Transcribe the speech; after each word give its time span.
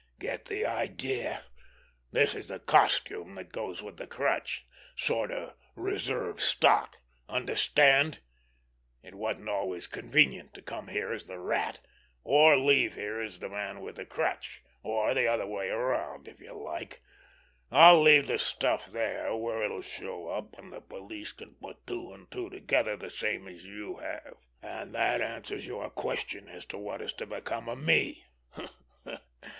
"Get 0.17 0.45
the 0.45 0.65
idea? 0.65 1.43
This 2.11 2.33
is 2.33 2.47
the 2.47 2.57
costume 2.57 3.35
that 3.35 3.51
goes 3.51 3.83
with 3.83 3.97
the 3.97 4.07
crutch—sort 4.07 5.29
of 5.31 5.53
reserve 5.75 6.41
stock. 6.41 6.97
Understand? 7.29 8.17
It 9.03 9.13
wasn't 9.13 9.49
always 9.49 9.85
convenient 9.85 10.55
to 10.55 10.63
come 10.63 10.87
here 10.87 11.11
as 11.13 11.25
the 11.27 11.37
Rat, 11.37 11.81
or 12.23 12.57
leave 12.57 12.95
here 12.95 13.21
as 13.21 13.37
the 13.37 13.47
Man 13.49 13.79
with 13.81 13.97
the 13.97 14.05
Crutch—or 14.07 15.13
the 15.13 15.27
other 15.27 15.45
way 15.45 15.69
around, 15.69 16.27
if 16.27 16.39
you 16.39 16.53
like. 16.53 17.03
I'll 17.69 18.01
leave 18.01 18.25
the 18.25 18.39
stuff 18.39 18.87
there 18.91 19.35
where 19.35 19.61
it'll 19.61 19.83
show 19.83 20.29
up, 20.29 20.57
and 20.57 20.73
the 20.73 20.81
police 20.81 21.31
can 21.31 21.53
put 21.61 21.85
two 21.85 22.11
and 22.11 22.25
two 22.31 22.49
together 22.49 22.97
the 22.97 23.11
same 23.11 23.47
as 23.47 23.67
you 23.67 23.97
have. 23.97 24.33
And 24.63 24.95
that 24.95 25.21
answers 25.21 25.67
your 25.67 25.91
question 25.91 26.49
as 26.49 26.65
to 26.65 26.79
what 26.79 27.03
is 27.03 27.13
to 27.13 27.27
become 27.27 27.69
of 27.69 27.77
me. 27.77 28.25